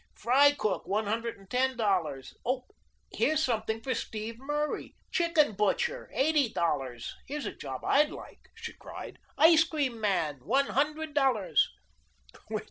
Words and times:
Fry 0.15 0.51
cook, 0.53 0.87
one 0.87 1.05
hundred 1.05 1.37
and 1.37 1.47
ten 1.47 1.77
dollars. 1.77 2.33
Oh, 2.43 2.65
here's 3.13 3.43
something 3.43 3.81
for 3.83 3.93
Steve 3.93 4.39
Murray: 4.39 4.95
chicken 5.11 5.53
butcher, 5.53 6.09
eighty 6.11 6.49
dollars; 6.51 7.13
here's 7.27 7.45
a 7.45 7.53
job 7.55 7.81
I'd 7.85 8.09
like," 8.09 8.49
she 8.55 8.73
cried, 8.73 9.19
"ice 9.37 9.63
cream 9.63 10.01
man, 10.01 10.39
one 10.41 10.65
hundred 10.69 11.13
dollars." 11.13 11.69